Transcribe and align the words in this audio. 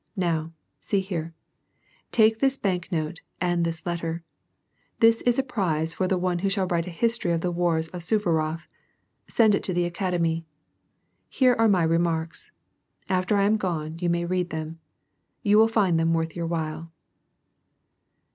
Now; 0.17 0.51
see 0.79 0.99
here, 0.99 1.35
take 2.11 2.39
this 2.39 2.57
bank 2.57 2.91
note 2.91 3.21
and 3.39 3.63
this 3.63 3.85
letter: 3.85 4.23
this 4.99 5.21
is 5.27 5.37
a 5.37 5.43
prize 5.43 5.93
for 5.93 6.07
the 6.07 6.17
one 6.17 6.39
who 6.39 6.47
sliall 6.47 6.71
write 6.71 6.87
a 6.87 6.89
history 6.89 7.31
of 7.33 7.41
the 7.41 7.51
wars 7.51 7.87
of 7.89 8.01
Suvarof; 8.01 8.65
send 9.27 9.53
it 9.53 9.63
to 9.65 9.73
the 9.75 9.87
Aciwlemy. 9.87 10.43
Here 11.29 11.55
are 11.59 11.69
my 11.69 11.83
re 11.83 11.99
marks; 11.99 12.51
after 13.09 13.35
I 13.35 13.43
am 13.43 13.57
gone 13.57 13.99
you 13.99 14.09
may 14.09 14.25
read 14.25 14.49
them; 14.49 14.79
you 15.43 15.59
will 15.59 15.67
find 15.67 15.99
them 15.99 16.15
worth 16.15 16.35
your 16.35 16.47
while." 16.47 16.91